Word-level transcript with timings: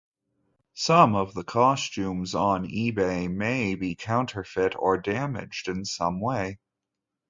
Some 0.73 1.13
of 1.13 1.35
the 1.35 1.43
costumes 1.43 2.33
on 2.33 2.65
eBay 2.67 3.29
may 3.31 3.75
be 3.75 3.93
counterfeit 3.93 4.73
or 4.79 4.97
damaged 4.97 5.67
in 5.67 5.85
some 5.85 6.19
way. 6.19 6.57